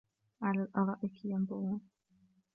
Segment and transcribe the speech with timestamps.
[0.41, 1.81] عَلَى الْأَرَائِكِ يَنْظُرُونَ